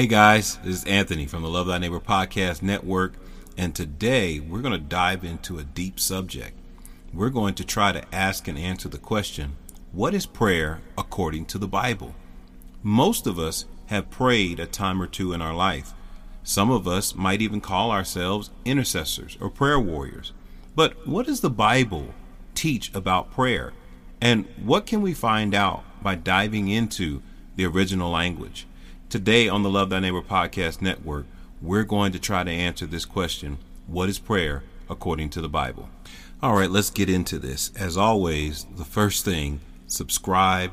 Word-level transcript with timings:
Hey 0.00 0.06
guys, 0.06 0.56
this 0.64 0.76
is 0.76 0.84
Anthony 0.84 1.26
from 1.26 1.42
the 1.42 1.50
Love 1.50 1.66
Thy 1.66 1.76
Neighbor 1.76 2.00
Podcast 2.00 2.62
Network, 2.62 3.12
and 3.58 3.74
today 3.74 4.40
we're 4.40 4.62
going 4.62 4.72
to 4.72 4.78
dive 4.78 5.24
into 5.24 5.58
a 5.58 5.62
deep 5.62 6.00
subject. 6.00 6.58
We're 7.12 7.28
going 7.28 7.52
to 7.56 7.66
try 7.66 7.92
to 7.92 8.14
ask 8.14 8.48
and 8.48 8.56
answer 8.56 8.88
the 8.88 8.96
question 8.96 9.58
What 9.92 10.14
is 10.14 10.24
prayer 10.24 10.80
according 10.96 11.44
to 11.48 11.58
the 11.58 11.68
Bible? 11.68 12.14
Most 12.82 13.26
of 13.26 13.38
us 13.38 13.66
have 13.88 14.08
prayed 14.08 14.58
a 14.58 14.64
time 14.64 15.02
or 15.02 15.06
two 15.06 15.34
in 15.34 15.42
our 15.42 15.52
life. 15.52 15.92
Some 16.42 16.70
of 16.70 16.88
us 16.88 17.14
might 17.14 17.42
even 17.42 17.60
call 17.60 17.90
ourselves 17.90 18.48
intercessors 18.64 19.36
or 19.38 19.50
prayer 19.50 19.78
warriors. 19.78 20.32
But 20.74 21.06
what 21.06 21.26
does 21.26 21.42
the 21.42 21.50
Bible 21.50 22.14
teach 22.54 22.90
about 22.94 23.30
prayer? 23.30 23.74
And 24.18 24.46
what 24.64 24.86
can 24.86 25.02
we 25.02 25.12
find 25.12 25.54
out 25.54 25.84
by 26.02 26.14
diving 26.14 26.68
into 26.68 27.20
the 27.56 27.66
original 27.66 28.10
language? 28.10 28.66
Today 29.10 29.48
on 29.48 29.64
the 29.64 29.70
Love 29.70 29.90
Thy 29.90 29.98
Neighbor 29.98 30.22
Podcast 30.22 30.80
Network, 30.80 31.26
we're 31.60 31.82
going 31.82 32.12
to 32.12 32.20
try 32.20 32.44
to 32.44 32.50
answer 32.50 32.86
this 32.86 33.04
question 33.04 33.58
What 33.88 34.08
is 34.08 34.20
prayer 34.20 34.62
according 34.88 35.30
to 35.30 35.40
the 35.40 35.48
Bible? 35.48 35.88
All 36.40 36.54
right, 36.54 36.70
let's 36.70 36.90
get 36.90 37.10
into 37.10 37.40
this. 37.40 37.72
As 37.74 37.96
always, 37.96 38.66
the 38.76 38.84
first 38.84 39.24
thing, 39.24 39.62
subscribe, 39.88 40.70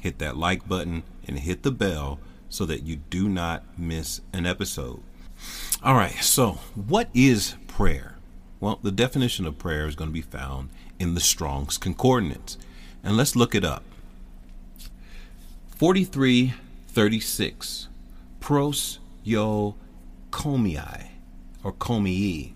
hit 0.00 0.18
that 0.18 0.36
like 0.36 0.68
button, 0.68 1.04
and 1.24 1.38
hit 1.38 1.62
the 1.62 1.70
bell 1.70 2.18
so 2.48 2.66
that 2.66 2.82
you 2.82 2.96
do 2.96 3.28
not 3.28 3.62
miss 3.78 4.22
an 4.32 4.44
episode. 4.44 5.00
All 5.80 5.94
right, 5.94 6.16
so 6.16 6.58
what 6.74 7.08
is 7.14 7.54
prayer? 7.68 8.16
Well, 8.58 8.80
the 8.82 8.90
definition 8.90 9.46
of 9.46 9.56
prayer 9.56 9.86
is 9.86 9.94
going 9.94 10.10
to 10.10 10.14
be 10.14 10.20
found 10.20 10.70
in 10.98 11.14
the 11.14 11.20
Strong's 11.20 11.78
Concordance. 11.78 12.58
And 13.04 13.16
let's 13.16 13.36
look 13.36 13.54
it 13.54 13.64
up. 13.64 13.84
43 15.76 16.54
36. 16.88 17.88
Pros 18.40 18.98
yo 19.22 19.76
komii, 20.30 21.08
or 21.62 21.72
komii, 21.72 22.52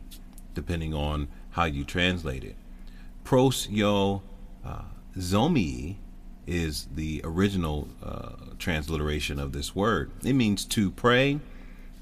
depending 0.55 0.95
on 0.95 1.29
how 1.51 1.65
you 1.65 1.85
translate 1.85 2.45
it. 2.45 2.57
Pros 3.25 3.69
yo 3.69 4.23
uh, 4.65 4.83
zomii 5.17 5.97
is 6.47 6.89
the 6.95 7.21
original 7.25 7.89
uh, 8.03 8.31
transliteration 8.59 9.39
of 9.39 9.53
this 9.53 9.75
word. 9.75 10.11
It 10.25 10.33
means 10.33 10.65
to 10.67 10.91
pray. 10.91 11.39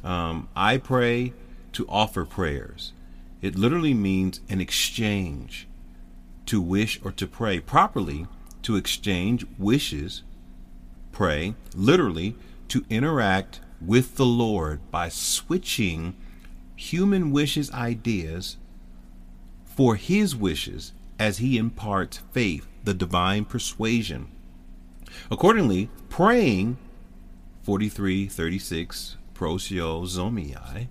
Um, 0.02 0.48
I 0.56 0.78
pray 0.78 1.32
to 1.72 1.86
offer 1.88 2.24
prayers. 2.24 2.92
It 3.42 3.56
literally 3.56 3.94
means 3.94 4.40
an 4.48 4.60
exchange, 4.60 5.66
to 6.46 6.60
wish 6.60 7.00
or 7.04 7.12
to 7.12 7.26
pray. 7.26 7.60
Properly, 7.60 8.26
to 8.62 8.76
exchange 8.76 9.46
wishes 9.58 10.22
pray, 11.20 11.54
literally, 11.74 12.34
to 12.66 12.82
interact 12.88 13.60
with 13.78 14.16
the 14.16 14.24
Lord 14.24 14.80
by 14.90 15.10
switching 15.10 16.16
human 16.76 17.30
wishes 17.30 17.70
ideas 17.72 18.56
for 19.66 19.96
his 19.96 20.34
wishes 20.34 20.94
as 21.18 21.36
he 21.36 21.58
imparts 21.58 22.22
faith, 22.32 22.66
the 22.84 22.94
divine 22.94 23.44
persuasion. 23.44 24.28
Accordingly, 25.30 25.91
praying 26.08 26.78
4336 27.64 29.18
prosio 29.34 30.02
zomii 30.06 30.88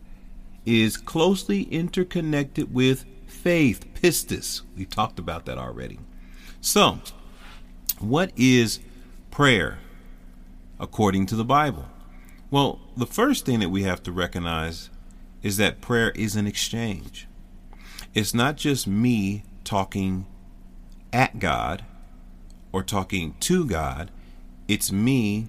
is 0.64 0.96
closely 0.96 1.64
interconnected 1.64 2.72
with 2.72 3.04
faith, 3.26 3.84
pistis. 3.96 4.62
We've 4.78 4.88
talked 4.88 5.18
about 5.18 5.46
that 5.46 5.58
already. 5.58 5.98
So, 6.62 7.00
what 7.98 8.32
is 8.36 8.80
prayer? 9.32 9.80
According 10.80 11.26
to 11.28 11.36
the 11.36 11.46
Bible? 11.46 11.86
Well, 12.52 12.80
the 12.98 13.06
first 13.06 13.46
thing 13.46 13.60
that 13.60 13.70
we 13.70 13.84
have 13.84 14.02
to 14.04 14.12
recognize 14.12 14.90
is 15.44 15.58
that 15.58 15.82
prayer 15.82 16.12
is 16.12 16.36
an 16.36 16.48
exchange. 16.48 17.28
It's 18.14 18.34
not 18.34 18.58
just 18.58 18.88
me 18.88 19.44
talking 19.64 20.26
at 21.14 21.40
God 21.40 21.86
or 22.72 22.84
talking 22.84 23.36
to 23.42 23.66
God, 23.66 24.12
it's 24.68 24.92
me 24.92 25.48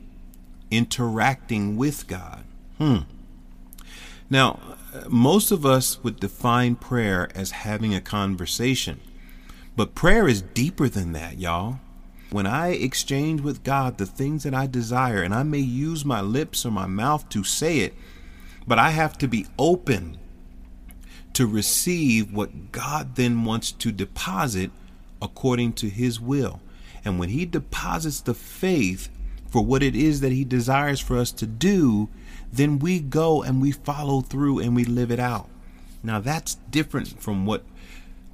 interacting 0.70 1.76
with 1.76 2.06
God. 2.06 2.44
Hmm. 2.78 2.98
Now, 4.28 4.58
most 5.08 5.50
of 5.50 5.66
us 5.66 6.02
would 6.02 6.20
define 6.20 6.76
prayer 6.76 7.28
as 7.34 7.50
having 7.50 7.94
a 7.94 8.00
conversation, 8.00 9.00
but 9.76 9.94
prayer 9.94 10.28
is 10.28 10.42
deeper 10.42 10.88
than 10.88 11.12
that, 11.12 11.38
y'all. 11.38 11.80
When 12.30 12.46
I 12.46 12.68
exchange 12.68 13.40
with 13.40 13.64
God 13.64 13.98
the 13.98 14.06
things 14.06 14.44
that 14.44 14.54
I 14.54 14.66
desire, 14.66 15.22
and 15.22 15.34
I 15.34 15.42
may 15.42 15.58
use 15.58 16.04
my 16.04 16.20
lips 16.20 16.64
or 16.64 16.70
my 16.70 16.86
mouth 16.86 17.28
to 17.30 17.42
say 17.42 17.78
it, 17.78 17.94
but 18.66 18.78
I 18.78 18.90
have 18.90 19.18
to 19.18 19.26
be 19.26 19.46
open 19.58 20.16
to 21.32 21.46
receive 21.46 22.32
what 22.32 22.70
God 22.70 23.16
then 23.16 23.44
wants 23.44 23.72
to 23.72 23.90
deposit 23.90 24.70
according 25.20 25.72
to 25.74 25.88
His 25.88 26.20
will. 26.20 26.60
And 27.04 27.18
when 27.18 27.30
He 27.30 27.46
deposits 27.46 28.20
the 28.20 28.34
faith 28.34 29.08
for 29.48 29.64
what 29.64 29.82
it 29.82 29.96
is 29.96 30.20
that 30.20 30.32
He 30.32 30.44
desires 30.44 31.00
for 31.00 31.18
us 31.18 31.32
to 31.32 31.46
do, 31.46 32.08
then 32.52 32.78
we 32.78 33.00
go 33.00 33.42
and 33.42 33.60
we 33.60 33.72
follow 33.72 34.20
through 34.20 34.60
and 34.60 34.76
we 34.76 34.84
live 34.84 35.10
it 35.10 35.20
out. 35.20 35.48
Now, 36.02 36.20
that's 36.20 36.54
different 36.70 37.20
from 37.20 37.44
what 37.44 37.64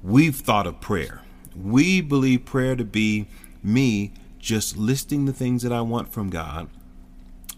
we've 0.03 0.35
thought 0.35 0.67
of 0.67 0.81
prayer. 0.81 1.21
We 1.55 2.01
believe 2.01 2.45
prayer 2.45 2.75
to 2.75 2.85
be 2.85 3.27
me 3.63 4.11
just 4.39 4.77
listing 4.77 5.25
the 5.25 5.33
things 5.33 5.63
that 5.63 5.73
I 5.73 5.81
want 5.81 6.11
from 6.11 6.29
God 6.29 6.69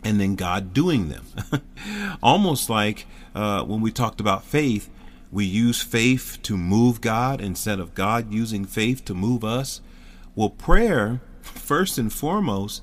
and 0.04 0.20
then 0.20 0.36
God 0.36 0.74
doing 0.74 1.10
them. 1.10 1.26
Almost 2.24 2.70
like 2.70 3.06
uh, 3.36 3.64
when 3.64 3.82
we 3.82 3.92
talked 3.92 4.20
about 4.20 4.44
faith, 4.44 4.90
we 5.32 5.46
use 5.46 5.82
faith 5.82 6.40
to 6.44 6.58
move 6.58 7.02
God 7.02 7.42
instead 7.42 7.80
of 7.80 7.94
God 7.94 8.34
using 8.34 8.66
faith 8.66 9.06
to 9.06 9.14
move 9.14 9.44
us. 9.44 9.82
Well, 10.36 10.50
prayer, 10.50 11.22
first 11.42 11.98
and 11.98 12.12
foremost, 12.12 12.82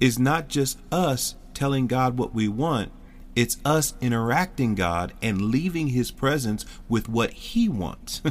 is 0.00 0.18
not 0.18 0.48
just 0.48 0.78
us 0.90 1.34
telling 1.54 1.86
God 1.86 2.18
what 2.18 2.34
we 2.34 2.48
want, 2.48 2.92
it's 3.34 3.58
us 3.64 3.94
interacting 4.00 4.74
God 4.74 5.12
and 5.22 5.42
leaving 5.42 5.88
His 5.88 6.10
presence 6.10 6.66
with 6.88 7.08
what 7.08 7.32
He 7.32 7.68
wants. 7.68 8.22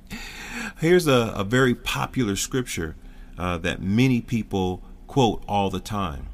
Here's 0.80 1.06
a, 1.06 1.34
a 1.36 1.44
very 1.44 1.74
popular 1.74 2.36
scripture 2.36 2.96
uh, 3.38 3.56
that 3.58 3.80
many 3.80 4.20
people 4.20 4.82
quote 5.06 5.42
all 5.48 5.70
the 5.70 5.80
time. 5.80 6.26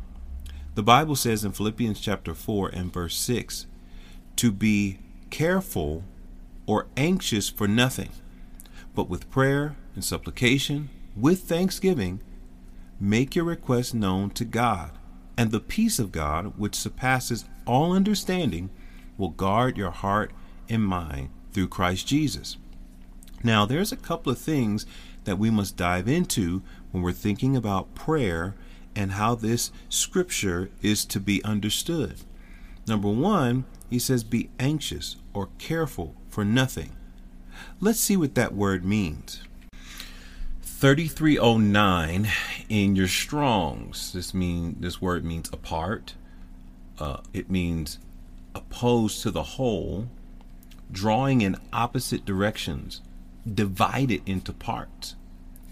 The 0.75 0.83
Bible 0.83 1.15
says 1.15 1.45
in 1.45 1.53
Philippians 1.53 2.01
chapter 2.01 2.35
4 2.35 2.71
and 2.71 2.93
verse 2.93 3.17
6 3.17 3.67
to 4.37 4.51
be 4.51 4.99
careful 5.31 6.03
or 6.67 6.87
anxious 6.97 7.49
for 7.49 7.69
nothing, 7.69 8.11
but 8.95 9.09
with 9.09 9.31
prayer 9.31 9.77
and 9.95 10.05
supplication, 10.05 10.91
with 11.15 11.43
thanksgiving, 11.43 12.21
make 12.99 13.37
your 13.37 13.45
requests 13.45 13.95
known 13.95 14.31
to 14.31 14.45
God, 14.45 14.93
and 15.37 15.51
the 15.51 15.61
peace 15.61 15.99
of 15.99 16.11
God, 16.11 16.59
which 16.59 16.75
surpasses 16.75 17.45
all 17.67 17.93
understanding, 17.93 18.71
will 19.17 19.29
guard 19.29 19.77
your 19.77 19.91
heart 19.91 20.33
and 20.69 20.83
mind 20.83 21.31
through 21.53 21.69
Christ 21.69 22.07
Jesus. 22.09 22.57
Now, 23.45 23.67
there's 23.67 23.93
a 23.93 23.97
couple 23.97 24.33
of 24.33 24.39
things 24.39 24.87
that 25.25 25.39
we 25.39 25.51
must 25.51 25.77
dive 25.77 26.09
into 26.09 26.63
when 26.91 27.03
we're 27.03 27.13
thinking 27.13 27.55
about 27.55 27.95
prayer 27.95 28.55
and 28.97 29.13
how 29.13 29.35
this 29.35 29.71
scripture 29.91 30.71
is 30.81 31.05
to 31.05 31.21
be 31.21 31.45
understood. 31.45 32.23
Number 32.87 33.09
one, 33.09 33.67
he 33.91 33.99
says, 33.99 34.25
be 34.25 34.49
anxious 34.59 35.17
or 35.35 35.51
careful 35.59 36.15
for 36.31 36.43
nothing. 36.43 36.93
Let's 37.81 38.01
see 38.01 38.17
what 38.17 38.35
that 38.35 38.55
word 38.55 38.83
means. 38.83 39.43
3309 40.63 42.29
in 42.69 42.97
your 42.97 43.09
strongs 43.09 44.13
this 44.13 44.35
mean 44.35 44.77
this 44.81 45.01
word 45.01 45.25
means 45.25 45.49
apart 45.51 46.15
uh, 46.99 47.19
it 47.33 47.49
means 47.51 47.99
opposed 48.55 49.23
to 49.23 49.31
the 49.31 49.43
whole 49.43 50.09
drawing 50.93 51.41
in 51.41 51.57
opposite 51.73 52.27
directions 52.27 53.01
divided 53.53 54.23
into 54.27 54.53
parts 54.53 55.17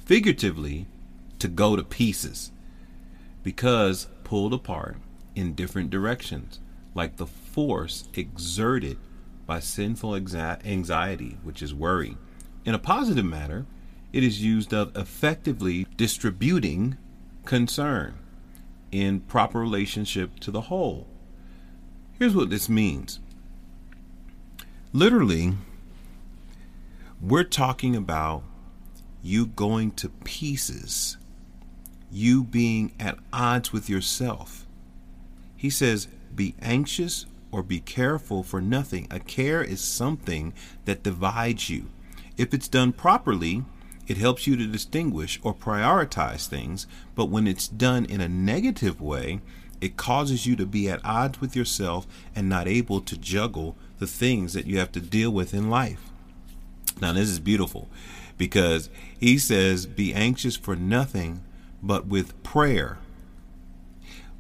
figuratively 0.05 0.87
to 1.39 1.49
go 1.49 1.77
to 1.77 1.83
pieces 1.83 2.53
because 3.43 4.09
pulled 4.25 4.53
apart 4.53 4.97
in 5.35 5.55
different 5.55 5.91
directions, 5.91 6.61
like 6.95 7.17
the 7.17 7.27
force 7.27 8.09
exerted 8.15 8.99
by 9.47 9.59
sinful 9.59 10.15
anxiety, 10.15 11.39
which 11.43 11.63
is 11.63 11.75
worry. 11.75 12.17
In 12.65 12.75
a 12.75 12.79
positive 12.79 13.25
manner, 13.25 13.67
it 14.13 14.23
is 14.23 14.43
used 14.43 14.73
of 14.73 14.97
effectively 14.97 15.87
distributing 15.97 16.97
concern 17.45 18.15
in 18.93 19.21
proper 19.21 19.59
relationship 19.59 20.39
to 20.41 20.51
the 20.51 20.63
whole. 20.63 21.07
Here's 22.19 22.35
what 22.35 22.51
this 22.51 22.69
means. 22.69 23.19
Literally, 24.93 25.55
we're 27.23 27.45
talking 27.45 27.95
about 27.95 28.43
you 29.23 29.47
going 29.47 29.93
to 29.93 30.09
pieces 30.09 31.17
you 32.11 32.43
being 32.43 32.93
at 32.99 33.17
odds 33.33 33.73
with 33.73 33.89
yourself. 33.89 34.67
He 35.57 35.71
says, 35.71 36.09
be 36.35 36.57
anxious 36.61 37.27
or 37.53 37.63
be 37.63 37.79
careful 37.79 38.43
for 38.43 38.61
nothing. 38.61 39.07
A 39.09 39.21
care 39.21 39.63
is 39.63 39.81
something 39.81 40.53
that 40.85 41.05
divides 41.05 41.71
you. 41.71 41.91
If 42.37 42.53
it's 42.53 42.67
done 42.67 42.93
properly, 42.93 43.65
it 44.09 44.17
helps 44.17 44.49
you 44.49 44.57
to 44.57 44.67
distinguish 44.67 45.39
or 45.45 45.55
prioritize 45.55 46.49
things, 46.49 46.89
but 47.15 47.27
when 47.27 47.47
it's 47.47 47.69
done 47.69 48.05
in 48.05 48.21
a 48.21 48.29
negative 48.29 49.01
way, 49.01 49.41
it 49.81 49.97
causes 49.97 50.45
you 50.45 50.57
to 50.57 50.67
be 50.67 50.91
at 50.91 51.05
odds 51.05 51.41
with 51.41 51.55
yourself 51.55 52.05
and 52.35 52.49
not 52.49 52.67
able 52.67 53.01
to 53.01 53.17
juggle 53.17 53.77
the 54.01 54.09
things 54.09 54.55
that 54.55 54.67
you 54.67 54.79
have 54.79 54.91
to 54.91 55.01
deal 55.01 55.31
with 55.31 55.55
in 55.55 55.71
life. 55.71 56.12
Now, 57.03 57.13
this 57.13 57.29
is 57.29 57.41
beautiful 57.41 57.89
because 58.39 58.89
he 59.19 59.37
says, 59.37 59.87
Be 59.87 60.15
anxious 60.15 60.55
for 60.55 60.77
nothing, 60.77 61.43
but 61.83 62.07
with 62.07 62.41
prayer. 62.45 62.99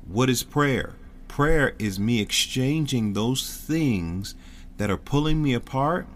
What 0.06 0.31
is 0.31 0.44
prayer? 0.44 0.94
Prayer 1.26 1.75
is 1.81 1.99
me 1.99 2.20
exchanging 2.20 3.14
those 3.14 3.56
things 3.56 4.37
that 4.76 4.91
are 4.91 4.97
pulling 4.97 5.43
me 5.43 5.55
apart 5.55 6.06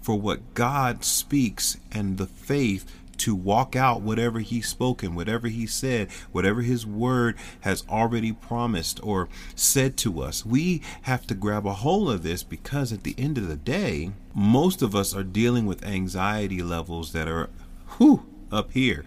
for 0.00 0.18
what 0.18 0.54
God 0.54 1.04
speaks 1.04 1.76
and 1.92 2.16
the 2.16 2.26
faith 2.26 2.90
to 3.18 3.34
walk 3.34 3.76
out 3.76 4.02
whatever 4.02 4.40
He's 4.40 4.68
spoken, 4.68 5.14
whatever 5.14 5.48
He 5.48 5.66
said, 5.66 6.10
whatever 6.32 6.62
His 6.62 6.86
word 6.86 7.36
has 7.60 7.84
already 7.88 8.32
promised 8.32 9.00
or 9.02 9.28
said 9.54 9.96
to 9.98 10.22
us. 10.22 10.44
We 10.44 10.82
have 11.02 11.26
to 11.28 11.34
grab 11.34 11.66
a 11.66 11.74
hold 11.74 12.10
of 12.10 12.22
this 12.22 12.42
because 12.42 12.92
at 12.92 13.02
the 13.02 13.14
end 13.18 13.38
of 13.38 13.48
the 13.48 13.56
day, 13.56 14.12
most 14.34 14.82
of 14.82 14.94
us 14.94 15.14
are 15.14 15.24
dealing 15.24 15.66
with 15.66 15.84
anxiety 15.84 16.62
levels 16.62 17.12
that 17.12 17.28
are 17.28 17.50
whew, 17.96 18.26
up 18.52 18.72
here. 18.72 19.04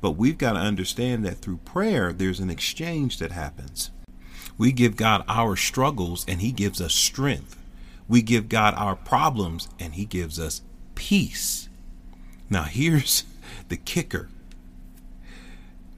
But 0.00 0.12
we've 0.12 0.38
got 0.38 0.52
to 0.52 0.58
understand 0.60 1.24
that 1.24 1.38
through 1.38 1.58
prayer, 1.58 2.12
there's 2.12 2.40
an 2.40 2.50
exchange 2.50 3.18
that 3.18 3.32
happens. 3.32 3.90
We 4.58 4.72
give 4.72 4.96
God 4.96 5.24
our 5.28 5.56
struggles 5.56 6.24
and 6.28 6.40
He 6.40 6.52
gives 6.52 6.80
us 6.80 6.94
strength. 6.94 7.58
We 8.08 8.22
give 8.22 8.48
God 8.48 8.74
our 8.76 8.96
problems 8.96 9.68
and 9.78 9.94
He 9.94 10.04
gives 10.04 10.38
us 10.38 10.62
peace. 10.94 11.68
Now, 12.48 12.62
here's 12.64 13.24
the 13.68 13.76
kicker 13.76 14.28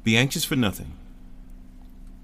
be 0.08 0.16
anxious 0.16 0.42
for 0.42 0.56
nothing, 0.56 0.94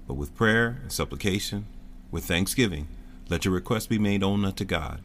but 0.07 0.15
with 0.15 0.33
prayer 0.33 0.79
and 0.81 0.91
supplication, 0.91 1.67
with 2.09 2.25
thanksgiving, 2.25 2.87
let 3.29 3.45
your 3.45 3.53
requests 3.53 3.85
be 3.85 3.99
made 3.99 4.21
known 4.21 4.43
unto 4.43 4.65
God. 4.65 5.01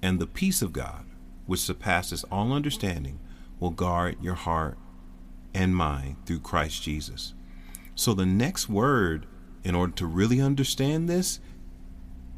And 0.00 0.18
the 0.18 0.26
peace 0.26 0.62
of 0.62 0.72
God, 0.72 1.04
which 1.44 1.60
surpasses 1.60 2.24
all 2.32 2.54
understanding, 2.54 3.18
will 3.60 3.68
guard 3.68 4.16
your 4.22 4.36
heart 4.36 4.78
and 5.52 5.76
mind 5.76 6.16
through 6.24 6.40
Christ 6.40 6.82
Jesus. 6.82 7.34
So, 7.94 8.14
the 8.14 8.24
next 8.24 8.70
word, 8.70 9.26
in 9.62 9.74
order 9.74 9.92
to 9.96 10.06
really 10.06 10.40
understand 10.40 11.10
this, 11.10 11.40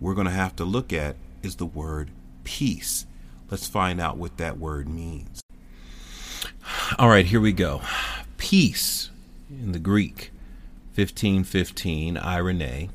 we're 0.01 0.15
going 0.15 0.27
to 0.27 0.33
have 0.33 0.57
to 0.57 0.65
look 0.65 0.93
at 0.93 1.15
is 1.45 1.55
the 1.57 1.65
word 1.65 2.11
peace. 2.43 3.07
Let's 3.53 3.69
find 3.69 4.01
out 4.01 4.17
what 4.17 4.39
that 4.39 4.59
word 4.59 4.89
means. 4.89 5.44
All 6.99 7.09
right, 7.09 7.25
here 7.25 7.41
we 7.41 7.53
go. 7.53 7.81
Peace 8.37 9.09
in 9.49 9.73
the 9.73 9.79
Greek, 9.79 10.31
1515, 10.95 12.19
irene, 12.19 12.91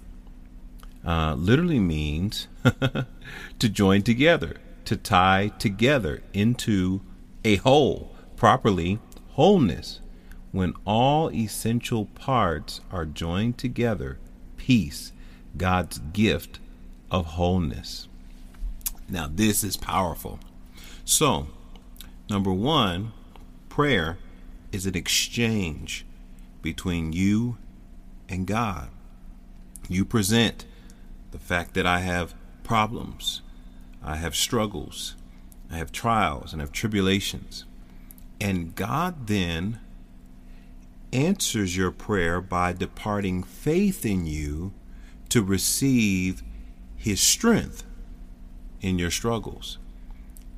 uh, 1.03 1.33
literally 1.33 1.79
means 1.79 2.47
to 3.59 3.67
join 3.67 4.03
together, 4.03 4.57
to 4.85 4.95
tie 4.95 5.51
together 5.57 6.21
into 6.33 7.01
a 7.43 7.55
whole, 7.57 8.15
properly, 8.37 8.99
wholeness. 9.29 10.01
When 10.51 10.75
all 10.85 11.31
essential 11.31 12.05
parts 12.05 12.81
are 12.91 13.05
joined 13.05 13.57
together, 13.57 14.19
peace, 14.55 15.11
God's 15.57 15.97
gift 16.13 16.59
of 17.09 17.25
wholeness. 17.25 18.07
Now, 19.09 19.27
this 19.33 19.63
is 19.63 19.77
powerful. 19.77 20.39
So, 21.03 21.47
number 22.29 22.53
one, 22.53 23.13
prayer 23.79 24.17
is 24.73 24.85
an 24.85 24.93
exchange 24.93 26.05
between 26.61 27.13
you 27.13 27.55
and 28.27 28.45
God. 28.45 28.89
You 29.87 30.03
present 30.03 30.65
the 31.31 31.39
fact 31.39 31.75
that 31.75 31.85
I 31.85 31.99
have 32.01 32.35
problems, 32.61 33.41
I 34.03 34.17
have 34.17 34.35
struggles, 34.35 35.15
I 35.71 35.77
have 35.77 35.93
trials, 35.93 36.51
and 36.51 36.61
I 36.61 36.65
have 36.65 36.73
tribulations. 36.73 37.63
And 38.41 38.75
God 38.75 39.27
then 39.27 39.79
answers 41.13 41.77
your 41.77 41.91
prayer 41.91 42.41
by 42.41 42.73
departing 42.73 43.43
faith 43.43 44.05
in 44.05 44.25
you 44.25 44.73
to 45.29 45.41
receive 45.41 46.43
His 46.97 47.21
strength 47.21 47.85
in 48.81 48.99
your 48.99 49.09
struggles, 49.09 49.77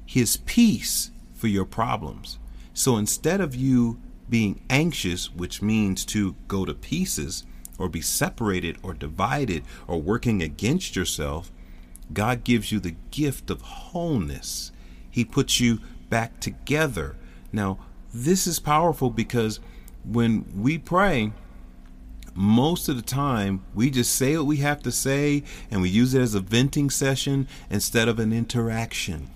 His 0.08 0.38
peace 0.38 1.12
for 1.36 1.48
your 1.48 1.66
problems. 1.66 2.40
So 2.82 2.98
instead 2.98 3.42
of 3.42 3.54
you 3.54 4.00
being 4.28 4.60
anxious, 4.68 5.32
which 5.32 5.62
means 5.62 6.04
to 6.06 6.36
go 6.48 6.66
to 6.66 6.74
pieces 6.74 7.44
or 7.78 7.88
be 7.88 8.02
separated 8.02 8.80
or 8.82 8.96
divided 8.96 9.66
or 9.88 10.02
working 10.02 10.42
against 10.42 10.96
yourself, 10.96 11.52
God 12.12 12.44
gives 12.44 12.72
you 12.72 12.80
the 12.80 12.96
gift 13.12 13.52
of 13.52 13.62
wholeness. 13.62 14.72
He 15.12 15.24
puts 15.24 15.60
you 15.60 15.78
back 16.10 16.40
together. 16.40 17.18
Now, 17.54 17.78
this 18.12 18.48
is 18.48 18.60
powerful 18.60 19.12
because 19.12 19.60
when 20.04 20.52
we 20.60 20.80
pray, 20.80 21.34
most 22.34 22.90
of 22.90 22.96
the 22.96 23.04
time 23.04 23.64
we 23.76 23.92
just 23.92 24.16
say 24.16 24.36
what 24.36 24.48
we 24.48 24.58
have 24.58 24.82
to 24.82 24.92
say 24.92 25.44
and 25.70 25.84
we 25.84 25.90
use 25.90 26.16
it 26.16 26.22
as 26.24 26.34
a 26.34 26.40
venting 26.40 26.90
session 26.90 27.48
instead 27.70 28.08
of 28.08 28.18
an 28.18 28.34
interaction. 28.34 29.30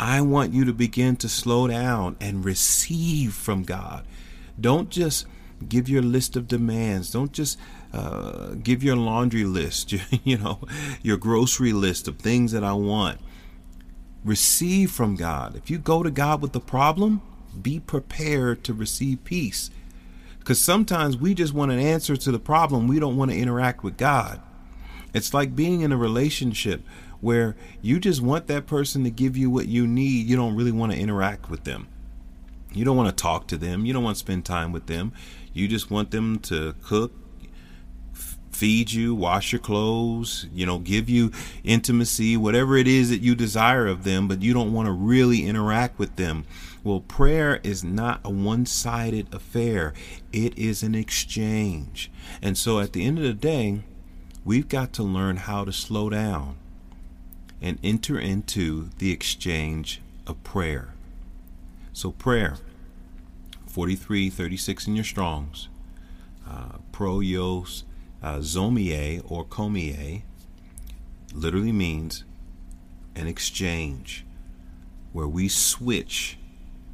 I 0.00 0.22
want 0.22 0.54
you 0.54 0.64
to 0.64 0.72
begin 0.72 1.16
to 1.16 1.28
slow 1.28 1.68
down 1.68 2.16
and 2.22 2.42
receive 2.42 3.34
from 3.34 3.64
God. 3.64 4.06
Don't 4.58 4.88
just 4.88 5.26
give 5.68 5.90
your 5.90 6.00
list 6.00 6.36
of 6.36 6.48
demands. 6.48 7.10
Don't 7.10 7.32
just 7.32 7.58
uh, 7.92 8.54
give 8.62 8.82
your 8.82 8.96
laundry 8.96 9.44
list, 9.44 9.92
you, 10.24 10.38
know, 10.38 10.60
your 11.02 11.18
grocery 11.18 11.74
list 11.74 12.08
of 12.08 12.18
things 12.18 12.52
that 12.52 12.64
I 12.64 12.72
want. 12.72 13.20
Receive 14.24 14.90
from 14.90 15.16
God. 15.16 15.54
If 15.54 15.68
you 15.68 15.76
go 15.76 16.02
to 16.02 16.10
God 16.10 16.40
with 16.40 16.52
the 16.52 16.60
problem, 16.60 17.20
be 17.60 17.78
prepared 17.78 18.64
to 18.64 18.72
receive 18.72 19.22
peace. 19.24 19.70
Because 20.38 20.58
sometimes 20.58 21.18
we 21.18 21.34
just 21.34 21.52
want 21.52 21.72
an 21.72 21.78
answer 21.78 22.16
to 22.16 22.32
the 22.32 22.38
problem. 22.38 22.88
We 22.88 23.00
don't 23.00 23.18
want 23.18 23.32
to 23.32 23.36
interact 23.36 23.84
with 23.84 23.98
God. 23.98 24.40
It's 25.12 25.34
like 25.34 25.54
being 25.54 25.82
in 25.82 25.92
a 25.92 25.96
relationship 25.98 26.82
where 27.20 27.56
you 27.82 27.98
just 27.98 28.20
want 28.20 28.46
that 28.46 28.66
person 28.66 29.04
to 29.04 29.10
give 29.10 29.36
you 29.36 29.50
what 29.50 29.68
you 29.68 29.86
need. 29.86 30.26
You 30.26 30.36
don't 30.36 30.56
really 30.56 30.72
want 30.72 30.92
to 30.92 30.98
interact 30.98 31.50
with 31.50 31.64
them. 31.64 31.88
You 32.72 32.84
don't 32.84 32.96
want 32.96 33.08
to 33.16 33.22
talk 33.22 33.46
to 33.48 33.56
them. 33.56 33.84
You 33.84 33.92
don't 33.92 34.04
want 34.04 34.16
to 34.16 34.20
spend 34.20 34.44
time 34.44 34.72
with 34.72 34.86
them. 34.86 35.12
You 35.52 35.66
just 35.68 35.90
want 35.90 36.12
them 36.12 36.38
to 36.40 36.74
cook, 36.84 37.12
feed 38.52 38.92
you, 38.92 39.14
wash 39.14 39.52
your 39.52 39.60
clothes, 39.60 40.46
you 40.54 40.64
know, 40.64 40.78
give 40.78 41.08
you 41.08 41.32
intimacy, 41.64 42.36
whatever 42.36 42.76
it 42.76 42.86
is 42.86 43.10
that 43.10 43.20
you 43.20 43.34
desire 43.34 43.86
of 43.86 44.04
them, 44.04 44.28
but 44.28 44.42
you 44.42 44.54
don't 44.54 44.72
want 44.72 44.86
to 44.86 44.92
really 44.92 45.44
interact 45.44 45.98
with 45.98 46.14
them. 46.16 46.44
Well, 46.84 47.00
prayer 47.00 47.60
is 47.62 47.82
not 47.82 48.20
a 48.24 48.30
one 48.30 48.64
sided 48.64 49.34
affair, 49.34 49.92
it 50.32 50.56
is 50.56 50.82
an 50.82 50.94
exchange. 50.94 52.10
And 52.40 52.56
so 52.56 52.78
at 52.78 52.92
the 52.92 53.04
end 53.04 53.18
of 53.18 53.24
the 53.24 53.34
day, 53.34 53.82
we've 54.44 54.68
got 54.68 54.92
to 54.94 55.02
learn 55.02 55.38
how 55.38 55.64
to 55.64 55.72
slow 55.72 56.08
down 56.08 56.56
and 57.60 57.78
enter 57.82 58.18
into 58.18 58.90
the 58.98 59.12
exchange 59.12 60.00
of 60.26 60.42
prayer. 60.44 60.94
So, 61.92 62.12
prayer 62.12 62.56
4336 63.66 64.86
in 64.86 64.96
your 64.96 65.04
Strongs, 65.04 65.68
uh, 66.48 66.78
proios 66.92 67.84
uh, 68.22 68.38
zomie 68.38 69.22
or 69.30 69.44
komie 69.44 70.22
literally 71.32 71.72
means 71.72 72.24
an 73.14 73.26
exchange 73.26 74.24
where 75.12 75.28
we 75.28 75.48
switch 75.48 76.38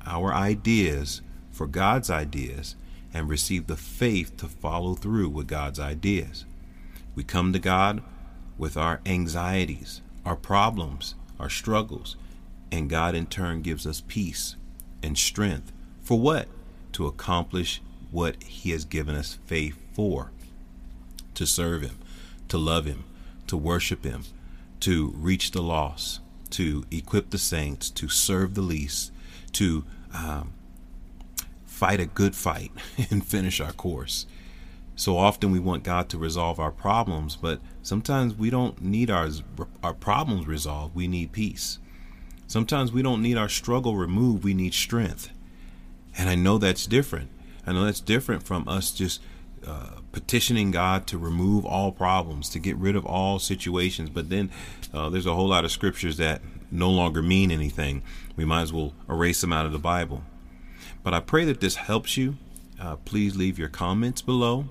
our 0.04 0.32
ideas 0.32 1.22
for 1.50 1.66
God's 1.66 2.10
ideas 2.10 2.76
and 3.12 3.28
receive 3.28 3.66
the 3.66 3.76
faith 3.76 4.36
to 4.38 4.46
follow 4.46 4.94
through 4.94 5.30
with 5.30 5.46
God's 5.46 5.80
ideas. 5.80 6.44
We 7.14 7.24
come 7.24 7.52
to 7.52 7.58
God 7.58 8.02
with 8.58 8.76
our 8.76 9.00
anxieties, 9.06 10.02
our 10.26 10.36
problems, 10.36 11.14
our 11.38 11.48
struggles, 11.48 12.16
and 12.72 12.90
God 12.90 13.14
in 13.14 13.26
turn 13.26 13.62
gives 13.62 13.86
us 13.86 14.02
peace 14.06 14.56
and 15.02 15.16
strength. 15.16 15.72
For 16.02 16.18
what? 16.18 16.48
To 16.92 17.06
accomplish 17.06 17.80
what 18.10 18.42
He 18.42 18.72
has 18.72 18.84
given 18.84 19.14
us 19.14 19.38
faith 19.46 19.80
for 19.92 20.32
to 21.34 21.46
serve 21.46 21.82
Him, 21.82 21.98
to 22.48 22.58
love 22.58 22.86
Him, 22.86 23.04
to 23.46 23.56
worship 23.56 24.04
Him, 24.04 24.24
to 24.80 25.12
reach 25.16 25.52
the 25.52 25.62
lost, 25.62 26.20
to 26.50 26.84
equip 26.90 27.30
the 27.30 27.38
saints, 27.38 27.88
to 27.90 28.08
serve 28.08 28.54
the 28.54 28.62
least, 28.62 29.12
to 29.52 29.84
um, 30.12 30.52
fight 31.66 32.00
a 32.00 32.06
good 32.06 32.34
fight 32.34 32.72
and 33.10 33.24
finish 33.24 33.60
our 33.60 33.72
course. 33.72 34.26
So 34.96 35.18
often 35.18 35.52
we 35.52 35.58
want 35.58 35.84
God 35.84 36.08
to 36.08 36.18
resolve 36.18 36.58
our 36.58 36.72
problems, 36.72 37.36
but 37.36 37.60
sometimes 37.82 38.34
we 38.34 38.48
don't 38.48 38.80
need 38.80 39.10
our 39.10 39.28
our 39.82 39.92
problems 39.94 40.46
resolved. 40.46 40.96
We 40.96 41.06
need 41.06 41.32
peace. 41.32 41.78
Sometimes 42.46 42.92
we 42.92 43.02
don't 43.02 43.22
need 43.22 43.36
our 43.36 43.48
struggle 43.48 43.96
removed. 43.96 44.42
We 44.42 44.54
need 44.54 44.72
strength. 44.72 45.30
And 46.16 46.30
I 46.30 46.34
know 46.34 46.56
that's 46.56 46.86
different. 46.86 47.28
I 47.66 47.72
know 47.72 47.84
that's 47.84 48.00
different 48.00 48.44
from 48.44 48.66
us 48.68 48.90
just 48.90 49.20
uh, 49.66 49.98
petitioning 50.12 50.70
God 50.70 51.06
to 51.08 51.18
remove 51.18 51.66
all 51.66 51.92
problems, 51.92 52.48
to 52.50 52.58
get 52.58 52.76
rid 52.76 52.96
of 52.96 53.04
all 53.04 53.38
situations. 53.38 54.08
But 54.08 54.30
then 54.30 54.50
uh, 54.94 55.10
there's 55.10 55.26
a 55.26 55.34
whole 55.34 55.48
lot 55.48 55.64
of 55.64 55.72
scriptures 55.72 56.16
that 56.16 56.40
no 56.70 56.88
longer 56.88 57.20
mean 57.20 57.50
anything. 57.50 58.02
We 58.34 58.44
might 58.44 58.62
as 58.62 58.72
well 58.72 58.94
erase 59.10 59.40
them 59.42 59.52
out 59.52 59.66
of 59.66 59.72
the 59.72 59.78
Bible. 59.78 60.22
But 61.02 61.12
I 61.12 61.20
pray 61.20 61.44
that 61.44 61.60
this 61.60 61.74
helps 61.74 62.16
you. 62.16 62.36
Uh, 62.80 62.96
please 62.96 63.36
leave 63.36 63.58
your 63.58 63.68
comments 63.68 64.22
below. 64.22 64.66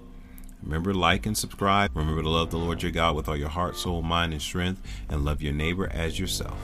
Remember, 0.66 0.94
like 0.94 1.26
and 1.26 1.38
subscribe. 1.38 1.96
Remember 1.96 2.24
to 2.24 2.30
love 2.30 2.50
the 2.50 2.58
Lord 2.58 2.82
your 2.82 2.92
God 2.92 3.16
with 3.16 3.30
all 3.30 3.38
your 3.38 3.50
heart, 3.50 3.78
soul, 3.78 4.02
mind, 4.02 4.34
and 4.34 4.42
strength, 4.42 4.82
and 5.08 5.24
love 5.24 5.42
your 5.42 5.54
neighbor 5.54 5.88
as 5.92 6.20
yourself. 6.20 6.58